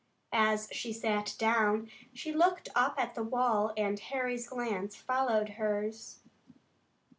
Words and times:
As 0.33 0.67
she 0.71 0.91
sat 0.93 1.35
down 1.37 1.91
she 2.11 2.33
looked 2.33 2.69
up 2.73 2.95
at 2.97 3.13
the 3.13 3.21
wall 3.21 3.71
and 3.77 3.99
Harry's 3.99 4.47
glance 4.47 4.95
followed 4.95 5.47
hers. 5.49 6.21